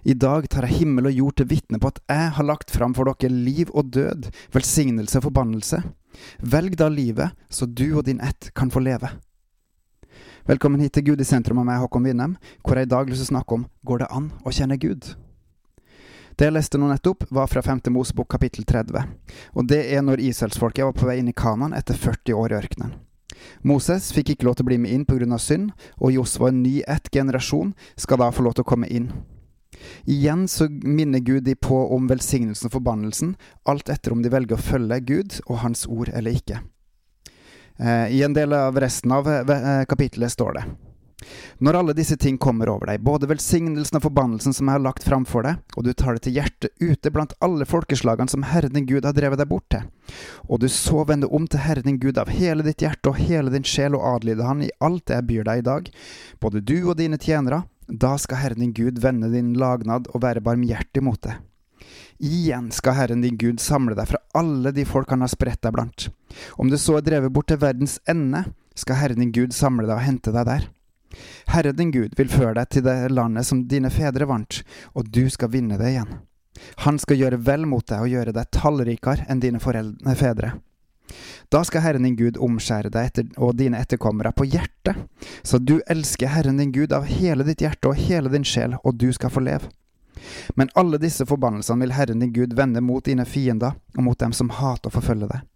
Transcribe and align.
I 0.00 0.14
dag 0.16 0.46
tar 0.48 0.64
jeg 0.64 0.80
himmel 0.80 1.10
og 1.10 1.12
jord 1.12 1.34
til 1.36 1.48
vitne 1.50 1.78
på 1.80 1.90
at 1.90 1.98
jeg 2.08 2.28
har 2.36 2.46
lagt 2.46 2.70
fram 2.72 2.94
for 2.96 3.04
dere 3.04 3.28
liv 3.28 3.68
og 3.76 3.90
død, 3.92 4.30
velsignelse 4.54 5.18
og 5.20 5.26
forbannelse. 5.26 5.82
Velg 6.40 6.76
da 6.80 6.88
livet, 6.88 7.34
så 7.52 7.66
du 7.68 7.90
og 7.98 8.06
din 8.06 8.20
ett 8.24 8.48
kan 8.56 8.70
få 8.72 8.80
leve. 8.80 9.10
Velkommen 10.48 10.80
hit 10.80 10.94
til 10.96 11.10
Gud 11.10 11.20
i 11.20 11.26
sentrum 11.28 11.60
av 11.60 11.66
meg, 11.68 11.82
Håkon 11.82 12.06
Winnem, 12.08 12.38
hvor 12.64 12.80
jeg 12.80 12.88
i 12.88 12.90
dag 12.94 13.10
vil 13.12 13.20
snakke 13.20 13.58
om 13.58 13.66
Går 13.84 14.00
det 14.00 14.08
an 14.10 14.30
å 14.40 14.52
kjenne 14.56 14.78
Gud? 14.80 15.10
Det 16.32 16.48
jeg 16.48 16.54
leste 16.56 16.80
nå 16.80 16.88
nettopp, 16.88 17.26
var 17.28 17.50
fra 17.52 17.60
5. 17.60 17.82
Mosebok 17.92 18.30
kapittel 18.32 18.64
30, 18.64 19.04
og 19.52 19.66
det 19.68 19.82
er 19.92 20.00
når 20.00 20.22
israelsfolket 20.30 20.86
var 20.88 20.96
på 20.96 21.10
vei 21.10 21.18
inn 21.20 21.28
i 21.28 21.36
Kanan 21.36 21.76
etter 21.76 21.92
40 21.92 22.40
år 22.40 22.54
i 22.54 22.56
ørkenen. 22.56 22.94
Moses 23.60 24.08
fikk 24.16 24.32
ikke 24.32 24.48
lov 24.48 24.56
til 24.56 24.64
å 24.64 24.70
bli 24.70 24.80
med 24.80 24.96
inn 24.96 25.04
pga. 25.04 25.38
synd, 25.38 25.74
og 26.00 26.16
Josva, 26.16 26.48
en 26.48 26.62
ny 26.62 26.80
ett 26.88 27.12
generasjon, 27.12 27.74
skal 27.96 28.18
da 28.18 28.30
få 28.32 28.48
lov 28.48 28.56
til 28.56 28.64
å 28.64 28.70
komme 28.72 28.88
inn. 28.88 29.12
Igjen 30.04 30.46
så 30.48 30.68
minner 30.70 31.22
Gud 31.24 31.44
de 31.44 31.54
på 31.54 31.80
om 31.94 32.08
velsignelsen 32.10 32.70
og 32.70 32.76
forbannelsen, 32.78 33.34
alt 33.68 33.88
etter 33.92 34.14
om 34.14 34.22
de 34.22 34.32
velger 34.32 34.58
å 34.58 34.62
følge 34.62 35.00
Gud 35.08 35.40
og 35.46 35.62
Hans 35.64 35.86
ord 35.88 36.12
eller 36.14 36.36
ikke. 36.36 36.60
Eh, 37.80 38.06
I 38.16 38.22
en 38.26 38.36
del 38.36 38.52
av 38.56 38.78
resten 38.80 39.12
av 39.12 39.24
kapitlet 39.26 39.88
kapittelet 39.88 40.32
står 40.32 40.56
det 40.60 40.68
når 41.58 41.76
alle 41.76 41.94
disse 41.96 42.16
ting 42.16 42.38
kommer 42.38 42.70
over 42.72 42.90
deg, 42.90 43.02
både 43.04 43.28
velsignelsen 43.30 43.98
og 43.98 44.04
forbannelsen 44.06 44.54
som 44.56 44.68
jeg 44.68 44.78
har 44.78 44.84
lagt 44.84 45.04
fram 45.06 45.26
for 45.28 45.46
deg, 45.46 45.60
og 45.76 45.84
du 45.84 45.92
tar 45.92 46.16
det 46.16 46.24
til 46.26 46.38
hjertet 46.38 46.72
ute 46.80 47.12
blant 47.12 47.34
alle 47.44 47.66
folkeslagene 47.68 48.32
som 48.32 48.46
Herren 48.48 48.74
din 48.76 48.88
Gud 48.88 49.08
har 49.08 49.16
drevet 49.16 49.40
deg 49.40 49.50
bort 49.50 49.68
til, 49.72 49.84
og 50.48 50.62
du 50.62 50.68
så 50.72 51.04
vender 51.08 51.32
om 51.32 51.48
til 51.50 51.62
Herren 51.64 51.88
din 51.88 52.00
Gud 52.00 52.20
av 52.20 52.32
hele 52.32 52.64
ditt 52.66 52.84
hjerte 52.84 53.12
og 53.12 53.20
hele 53.20 53.52
din 53.52 53.66
sjel 53.66 53.98
og 53.98 54.06
adlyder 54.14 54.48
Han 54.48 54.64
i 54.64 54.72
alt 54.80 55.06
det 55.08 55.18
jeg 55.18 55.28
byr 55.28 55.50
deg 55.50 55.60
i 55.60 55.68
dag, 55.68 55.92
både 56.40 56.64
du 56.64 56.78
og 56.80 56.96
dine 57.00 57.20
tjenere, 57.20 57.64
da 57.90 58.16
skal 58.18 58.42
Herren 58.44 58.62
din 58.62 58.74
Gud 58.76 58.98
vende 59.02 59.30
din 59.32 59.52
lagnad 59.58 60.08
og 60.14 60.22
være 60.22 60.42
barmhjertig 60.44 61.02
mot 61.02 61.20
deg. 61.24 61.40
Igjen 62.20 62.68
skal 62.74 62.98
Herren 62.98 63.22
din 63.24 63.38
Gud 63.40 63.60
samle 63.64 63.96
deg 63.96 64.10
fra 64.10 64.20
alle 64.36 64.72
de 64.76 64.84
folk 64.84 65.10
han 65.10 65.24
har 65.24 65.32
spredt 65.32 65.62
deg 65.64 65.72
blant. 65.74 66.10
Om 66.60 66.68
du 66.70 66.76
så 66.78 66.98
er 66.98 67.06
drevet 67.06 67.32
bort 67.32 67.48
til 67.48 67.60
verdens 67.62 67.98
ende, 68.08 68.44
skal 68.76 69.00
Herren 69.00 69.24
din 69.24 69.32
Gud 69.34 69.56
samle 69.56 69.88
deg 69.88 69.96
og 69.96 70.04
hente 70.04 70.34
deg 70.34 70.46
der. 70.48 70.66
Herren 71.50 71.78
din 71.78 71.92
Gud 71.94 72.14
vil 72.18 72.30
føre 72.30 72.54
deg 72.60 72.70
til 72.70 72.84
det 72.86 72.96
landet 73.10 73.48
som 73.48 73.64
dine 73.68 73.90
fedre 73.90 74.28
vant, 74.30 74.60
og 74.94 75.08
du 75.10 75.24
skal 75.32 75.50
vinne 75.54 75.80
det 75.80 75.94
igjen. 75.94 76.18
Han 76.84 76.98
skal 77.00 77.18
gjøre 77.18 77.40
vel 77.46 77.64
mot 77.66 77.86
deg 77.88 78.04
og 78.04 78.12
gjøre 78.12 78.34
deg 78.36 78.50
tallrikere 78.54 79.26
enn 79.30 79.40
dine 79.42 79.62
foreldre, 79.62 80.14
fedre. 80.18 80.52
Da 81.50 81.64
skal 81.66 81.82
Herren 81.82 82.06
din 82.06 82.16
Gud 82.16 82.36
omskjære 82.38 82.92
deg 82.94 83.08
etter, 83.08 83.26
og 83.42 83.56
dine 83.58 83.80
etterkommere 83.82 84.30
på 84.36 84.46
hjertet, 84.46 84.94
så 85.42 85.58
du 85.58 85.80
elsker 85.90 86.30
Herren 86.30 86.60
din 86.62 86.70
Gud 86.70 86.94
av 86.94 87.08
hele 87.10 87.42
ditt 87.46 87.64
hjerte 87.64 87.90
og 87.90 87.98
hele 87.98 88.30
din 88.30 88.46
sjel, 88.46 88.76
og 88.84 89.00
du 89.02 89.08
skal 89.12 89.32
få 89.34 89.42
leve. 89.42 89.66
Men 90.54 90.70
alle 90.78 91.00
disse 91.02 91.26
forbannelsene 91.26 91.82
vil 91.82 91.94
Herren 91.96 92.22
din 92.22 92.32
Gud 92.36 92.54
vende 92.54 92.82
mot 92.84 93.02
dine 93.04 93.26
fiender 93.26 93.74
og 93.96 94.04
mot 94.06 94.20
dem 94.20 94.34
som 94.36 94.52
hater 94.60 94.92
å 94.92 94.94
forfølge 94.94 95.30
deg. 95.32 95.46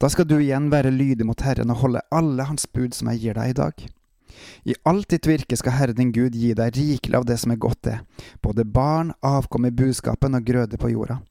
Da 0.00 0.10
skal 0.12 0.28
du 0.28 0.36
igjen 0.36 0.68
være 0.72 0.92
lydig 0.92 1.24
mot 1.28 1.40
Herren 1.44 1.72
og 1.72 1.80
holde 1.84 2.04
alle 2.12 2.48
hans 2.48 2.68
bud 2.68 2.96
som 2.96 3.08
jeg 3.12 3.22
gir 3.22 3.40
deg 3.40 3.52
i 3.52 3.56
dag. 3.56 3.88
I 4.68 4.76
alt 4.84 5.08
ditt 5.12 5.26
virke 5.26 5.56
skal 5.56 5.76
Herren 5.78 5.96
din 5.96 6.12
Gud 6.12 6.36
gi 6.36 6.52
deg 6.56 6.76
rikelig 6.76 7.16
av 7.16 7.26
det 7.28 7.38
som 7.40 7.52
er 7.52 7.60
godt 7.62 7.82
det, 7.88 7.96
både 8.44 8.68
barn, 8.68 9.14
avkom 9.24 9.64
i 9.64 9.72
buskapen 9.72 10.36
og 10.36 10.44
grøde 10.44 10.80
på 10.80 10.92
jorda. 10.92 11.22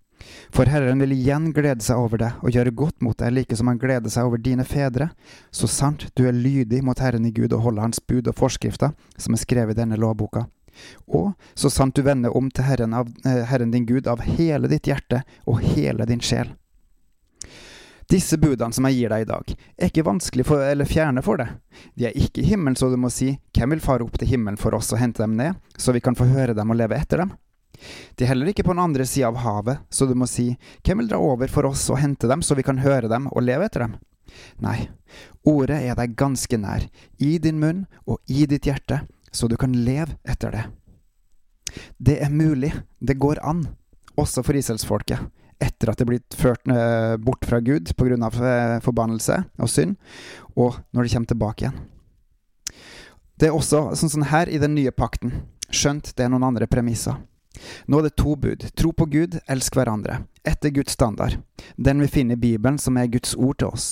For 0.54 0.70
Herren 0.70 1.00
vil 1.04 1.14
igjen 1.16 1.52
glede 1.56 1.84
seg 1.86 2.00
over 2.02 2.22
deg 2.22 2.44
og 2.44 2.54
gjøre 2.56 2.74
godt 2.76 3.04
mot 3.06 3.18
deg, 3.20 3.34
like 3.36 3.58
som 3.58 3.70
han 3.72 3.80
gleder 3.82 4.12
seg 4.12 4.28
over 4.28 4.42
dine 4.42 4.66
fedre, 4.68 5.10
så 5.52 5.70
sant 5.70 6.08
du 6.18 6.26
er 6.28 6.36
lydig 6.36 6.84
mot 6.86 7.00
Herren 7.00 7.28
i 7.28 7.34
Gud 7.36 7.54
og 7.54 7.66
holder 7.68 7.88
Hans 7.88 8.02
bud 8.02 8.30
og 8.30 8.38
forskrifter, 8.38 8.96
som 9.18 9.38
er 9.38 9.44
skrevet 9.44 9.78
i 9.78 9.82
denne 9.82 10.00
lovboka. 10.00 10.48
Og 11.10 11.34
så 11.58 11.72
sant 11.74 11.96
du 11.98 12.04
vender 12.06 12.36
om 12.38 12.52
til 12.52 12.68
Herren, 12.68 12.94
av, 12.94 13.10
eh, 13.26 13.44
Herren 13.50 13.72
din 13.74 13.86
Gud 13.86 14.08
av 14.08 14.22
hele 14.22 14.70
ditt 14.70 14.88
hjerte 14.88 15.24
og 15.46 15.62
hele 15.62 16.06
din 16.06 16.22
sjel. 16.22 16.54
Disse 18.08 18.38
budene 18.40 18.72
som 18.72 18.86
jeg 18.88 19.02
gir 19.02 19.12
deg 19.12 19.26
i 19.26 19.28
dag, 19.28 19.50
er 19.76 19.90
ikke 19.90 20.06
vanskelig 20.08 20.46
for, 20.48 20.64
eller 20.64 20.88
fjerne 20.88 21.24
for 21.26 21.42
deg. 21.42 21.58
De 22.00 22.08
er 22.08 22.16
ikke 22.16 22.40
i 22.40 22.48
himmelen, 22.48 22.78
så 22.80 22.88
du 22.90 22.96
må 22.96 23.12
si, 23.12 23.34
hvem 23.58 23.76
vil 23.76 23.84
fare 23.84 24.06
opp 24.06 24.16
til 24.18 24.30
himmelen 24.32 24.60
for 24.60 24.78
oss 24.78 24.94
og 24.96 25.02
hente 25.02 25.26
dem 25.26 25.36
ned, 25.36 25.60
så 25.76 25.92
vi 25.92 26.00
kan 26.00 26.16
få 26.16 26.30
høre 26.30 26.56
dem 26.56 26.72
og 26.72 26.80
leve 26.80 26.96
etter 26.96 27.26
dem? 27.26 27.36
De 28.18 28.26
er 28.26 28.32
heller 28.32 28.50
ikke 28.50 28.66
på 28.66 28.74
den 28.74 28.82
andre 28.82 29.06
sida 29.06 29.30
av 29.30 29.38
havet, 29.44 29.84
så 29.94 30.08
du 30.10 30.16
må 30.18 30.26
si, 30.30 30.50
hvem 30.82 31.04
vil 31.04 31.10
dra 31.12 31.20
over 31.22 31.52
for 31.54 31.70
oss 31.70 31.86
og 31.94 32.00
hente 32.02 32.30
dem, 32.30 32.42
så 32.42 32.58
vi 32.58 32.66
kan 32.66 32.82
høre 32.82 33.10
dem 33.12 33.28
og 33.30 33.46
leve 33.46 33.68
etter 33.68 33.86
dem? 33.86 33.98
Nei, 34.62 34.90
ordet 35.48 35.78
er 35.86 35.98
deg 36.00 36.16
ganske 36.18 36.58
nær, 36.58 36.88
i 37.22 37.38
din 37.42 37.62
munn 37.62 37.86
og 38.10 38.18
i 38.26 38.48
ditt 38.50 38.66
hjerte, 38.66 39.04
så 39.30 39.50
du 39.50 39.54
kan 39.62 39.76
leve 39.86 40.18
etter 40.26 40.56
det. 40.56 40.66
Det 42.02 42.18
er 42.26 42.34
mulig, 42.34 42.74
det 42.98 43.20
går 43.22 43.44
an, 43.46 43.68
også 44.18 44.42
for 44.42 44.58
Israelsfolket 44.58 45.30
etter 45.62 45.90
at 45.90 45.98
det 45.98 46.06
er 46.06 46.10
blitt 46.12 46.36
ført 46.38 46.70
eh, 46.70 47.16
bort 47.18 47.46
fra 47.46 47.60
Gud 47.66 47.90
pga. 47.98 48.18
av 48.28 48.36
forbannelse 48.86 49.40
og 49.58 49.70
synd, 49.70 49.96
og 50.54 50.78
når 50.94 51.04
de 51.06 51.14
kommer 51.14 51.32
tilbake 51.34 51.66
igjen. 51.66 51.80
Det 53.38 53.50
er 53.50 53.58
også 53.58 53.92
sånn, 53.98 54.12
sånn 54.14 54.30
her 54.32 54.50
i 54.50 54.62
den 54.62 54.76
nye 54.78 54.94
pakten, 54.94 55.34
skjønt 55.70 56.14
det 56.18 56.26
er 56.26 56.32
noen 56.34 56.46
andre 56.46 56.70
premisser. 56.70 57.18
Nå 57.88 58.00
er 58.00 58.08
det 58.08 58.18
to 58.20 58.36
bud. 58.36 58.68
Tro 58.78 58.92
på 58.94 59.08
Gud, 59.12 59.40
elsk 59.50 59.78
hverandre. 59.78 60.24
Etter 60.48 60.74
Guds 60.76 60.98
standard. 60.98 61.40
Den 61.76 62.02
vi 62.04 62.12
finner 62.12 62.38
i 62.38 62.44
Bibelen, 62.48 62.80
som 62.80 62.98
er 62.98 63.12
Guds 63.12 63.36
ord 63.36 63.60
til 63.60 63.72
oss. 63.72 63.88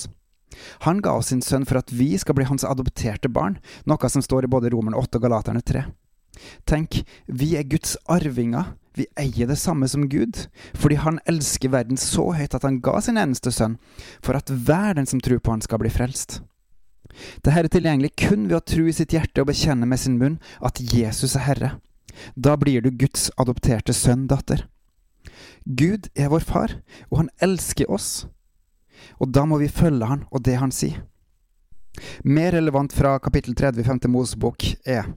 Han 0.86 1.02
ga 1.04 1.16
oss 1.18 1.32
sin 1.32 1.42
sønn 1.44 1.66
for 1.68 1.80
at 1.80 1.92
vi 1.92 2.14
skal 2.18 2.36
bli 2.38 2.46
hans 2.48 2.64
adopterte 2.64 3.28
barn, 3.28 3.58
noe 3.84 4.10
som 4.12 4.24
står 4.24 4.46
i 4.46 4.50
både 4.52 4.72
Romerne 4.72 4.98
8 4.98 5.18
og 5.18 5.26
Galaterne 5.26 5.62
3. 5.64 5.84
Tenk, 6.68 7.00
vi 7.26 7.54
er 7.56 7.68
Guds 7.68 7.96
arvinger, 8.12 8.74
vi 8.96 9.06
eier 9.20 9.48
det 9.48 9.58
samme 9.60 9.88
som 9.88 10.06
Gud, 10.08 10.46
fordi 10.76 10.96
Han 11.04 11.20
elsker 11.28 11.72
verden 11.72 12.00
så 12.00 12.30
høyt 12.36 12.54
at 12.56 12.64
Han 12.64 12.80
ga 12.80 13.00
sin 13.04 13.20
eneste 13.20 13.52
sønn, 13.52 13.78
for 14.24 14.36
at 14.36 14.48
hver 14.48 14.96
den 14.96 15.08
som 15.08 15.20
tror 15.20 15.40
på 15.40 15.52
Han 15.52 15.64
skal 15.64 15.82
bli 15.82 15.92
frelst. 15.92 16.40
Dette 17.44 17.52
er 17.60 17.68
tilgjengelig 17.72 18.12
kun 18.20 18.48
ved 18.48 18.58
å 18.58 18.64
tro 18.64 18.86
i 18.88 18.94
sitt 18.96 19.14
hjerte 19.14 19.40
og 19.40 19.48
bekjenne 19.48 19.88
med 19.88 20.00
sin 20.00 20.18
munn 20.20 20.40
at 20.64 20.80
Jesus 20.80 21.36
er 21.36 21.46
Herre. 21.46 21.70
Da 22.34 22.56
blir 22.56 22.82
du 22.82 22.90
Guds 22.90 23.30
adopterte 23.36 23.94
sønn, 23.96 24.26
datter. 24.30 24.66
Gud 25.66 26.08
er 26.14 26.30
vår 26.30 26.46
far, 26.46 26.78
og 27.10 27.24
han 27.24 27.30
elsker 27.42 27.90
oss. 27.90 28.26
Og 29.20 29.32
da 29.34 29.44
må 29.48 29.58
vi 29.60 29.68
følge 29.72 30.08
han 30.08 30.24
og 30.30 30.44
det 30.46 30.56
han 30.60 30.72
sier. 30.74 31.02
Mer 32.24 32.52
relevant 32.52 32.92
fra 32.92 33.14
kapittel 33.22 33.54
30 33.56 33.80
i 33.80 33.86
5. 33.86 34.00
Mosebok 34.12 34.66
er 34.84 35.08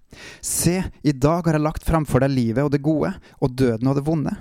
Se, 0.41 0.79
i 1.03 1.11
dag 1.11 1.43
har 1.47 1.57
jeg 1.57 1.65
lagt 1.65 1.87
framfor 1.87 2.23
deg 2.23 2.31
livet 2.31 2.63
og 2.63 2.71
det 2.71 2.83
gode, 2.85 3.11
og 3.43 3.57
døden 3.59 3.91
og 3.91 3.99
det 3.99 4.05
vonde. 4.07 4.35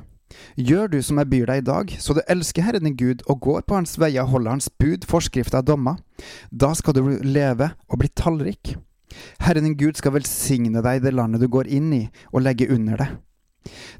Gjør 0.60 0.90
du 0.92 0.98
som 1.02 1.18
jeg 1.18 1.30
byr 1.32 1.46
deg 1.50 1.62
i 1.62 1.66
dag, 1.66 1.94
så 1.98 2.14
du 2.14 2.20
elsker 2.28 2.66
Herren 2.66 2.84
din 2.86 2.98
Gud 2.98 3.24
og 3.26 3.40
går 3.46 3.64
på 3.66 3.78
hans 3.78 3.96
veier 3.98 4.26
og 4.26 4.36
holder 4.36 4.56
hans 4.56 4.68
bud, 4.70 5.06
forskrifter 5.08 5.62
og 5.62 5.70
dommer. 5.70 6.02
Da 6.50 6.74
skal 6.78 6.94
du 6.94 7.02
leve 7.24 7.72
og 7.88 8.02
bli 8.02 8.10
tallrik. 8.14 8.76
Herren 9.44 9.66
din 9.68 9.78
Gud 9.78 9.98
skal 9.98 10.14
velsigne 10.16 10.82
deg 10.84 11.00
i 11.00 11.04
det 11.06 11.14
landet 11.16 11.42
du 11.42 11.48
går 11.52 11.70
inn 11.72 11.92
i, 11.96 12.04
og 12.32 12.44
legge 12.44 12.68
under 12.74 13.00
det. 13.00 13.08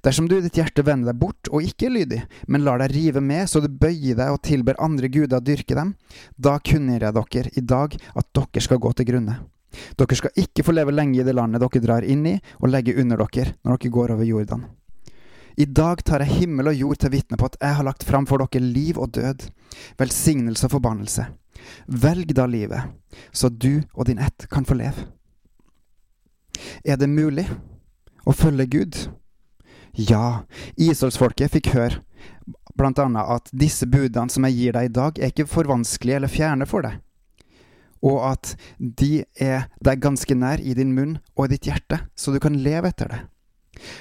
Dersom 0.05 0.29
du 0.29 0.39
i 0.39 0.43
ditt 0.45 0.57
hjerte 0.57 0.85
vender 0.87 1.13
deg 1.13 1.21
bort 1.21 1.51
og 1.51 1.65
ikke 1.65 1.89
er 1.89 1.95
lydig, 1.97 2.23
men 2.49 2.65
lar 2.65 2.81
deg 2.81 2.95
rive 2.95 3.21
med 3.25 3.51
så 3.51 3.61
du 3.61 3.69
bøyer 3.69 4.17
deg 4.17 4.33
og 4.33 4.43
tilber 4.47 4.79
andre 4.81 5.11
guder 5.13 5.41
å 5.41 5.45
dyrke 5.45 5.77
dem, 5.77 5.95
da 6.37 6.57
kunngjør 6.63 7.09
jeg 7.09 7.17
dere 7.19 7.55
i 7.55 7.65
dag 7.75 7.97
at 8.15 8.31
dere 8.39 8.65
skal 8.65 8.83
gå 8.83 8.93
til 8.97 9.09
grunne. 9.11 9.39
Dere 9.99 10.17
skal 10.17 10.41
ikke 10.41 10.65
få 10.65 10.75
leve 10.75 10.95
lenge 10.95 11.21
i 11.21 11.27
det 11.27 11.37
landet 11.37 11.63
dere 11.63 11.85
drar 11.85 12.07
inn 12.07 12.25
i, 12.27 12.37
og 12.63 12.73
legge 12.73 12.97
under 12.97 13.21
dere 13.21 13.57
når 13.63 13.77
dere 13.77 13.97
går 13.99 14.15
over 14.17 14.29
Jordan. 14.29 14.69
I 15.59 15.67
dag 15.67 16.05
tar 16.07 16.23
jeg 16.23 16.45
himmel 16.45 16.71
og 16.71 16.79
jord 16.79 17.01
til 17.03 17.11
vitne 17.11 17.37
på 17.39 17.49
at 17.49 17.57
jeg 17.59 17.75
har 17.81 17.87
lagt 17.87 18.05
fram 18.07 18.29
for 18.31 18.39
dere 18.39 18.63
liv 18.63 18.99
og 18.99 19.11
død, 19.17 19.49
velsignelse 19.99 20.69
og 20.69 20.77
forbannelse. 20.77 21.27
Velg 21.87 22.35
da 22.37 22.47
livet, 22.47 22.91
så 23.33 23.49
du 23.49 23.83
og 23.95 24.07
din 24.09 24.19
ett 24.19 24.49
kan 24.51 24.67
få 24.69 24.79
leve. 24.79 25.07
Er 26.85 26.99
det 26.99 27.09
mulig 27.11 27.47
å 28.27 28.35
følge 28.35 28.67
Gud? 28.67 28.99
Ja, 29.99 30.45
Israelsfolket 30.77 31.55
fikk 31.55 31.73
høre 31.75 32.03
blant 32.79 33.01
annet 33.03 33.27
at 33.27 33.51
disse 33.51 33.89
budene 33.91 34.31
som 34.31 34.47
jeg 34.47 34.57
gir 34.57 34.77
deg 34.77 34.89
i 34.89 34.95
dag, 34.95 35.19
er 35.19 35.33
ikke 35.33 35.49
for 35.51 35.69
vanskelige 35.69 36.21
eller 36.21 36.31
fjerne 36.31 36.69
for 36.69 36.87
deg, 36.87 37.01
og 38.07 38.21
at 38.31 38.55
de 38.79 39.25
er 39.35 39.67
deg 39.85 40.05
ganske 40.05 40.37
nær 40.39 40.63
i 40.63 40.77
din 40.79 40.95
munn 40.95 41.17
og 41.35 41.49
i 41.49 41.57
ditt 41.57 41.67
hjerte, 41.71 42.05
så 42.15 42.35
du 42.35 42.39
kan 42.43 42.59
leve 42.63 42.93
etter 42.93 43.11
det. 43.11 43.21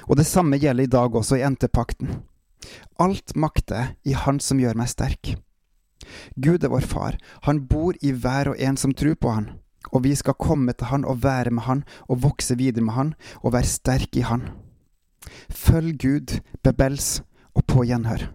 Og 0.09 0.17
det 0.17 0.27
samme 0.29 0.59
gjelder 0.61 0.85
i 0.85 0.93
dag 0.93 1.15
også 1.17 1.37
i 1.39 1.45
entepakten. 1.45 2.21
Alt 3.01 3.35
makter 3.37 3.93
i 4.05 4.15
Han 4.17 4.39
som 4.41 4.61
gjør 4.61 4.77
meg 4.77 4.89
sterk. 4.89 5.35
Gud 6.35 6.63
er 6.63 6.71
vår 6.73 6.85
far, 6.85 7.17
han 7.47 7.63
bor 7.67 7.97
i 8.01 8.11
hver 8.11 8.53
og 8.53 8.61
en 8.61 8.77
som 8.77 8.93
tror 8.93 9.17
på 9.19 9.33
han, 9.33 9.49
og 9.91 10.03
vi 10.05 10.13
skal 10.15 10.37
komme 10.39 10.73
til 10.73 10.91
han 10.91 11.05
og 11.05 11.23
være 11.23 11.53
med 11.53 11.67
han 11.67 11.83
og 12.07 12.23
vokse 12.23 12.57
videre 12.59 12.85
med 12.85 12.97
han 12.97 13.13
og 13.43 13.53
være 13.55 13.71
sterke 13.75 14.21
i 14.21 14.27
han. 14.27 14.49
Følg 15.49 15.97
Gud, 15.99 16.39
bebels 16.63 17.21
og 17.55 17.65
på 17.67 17.83
gjenhør. 17.87 18.29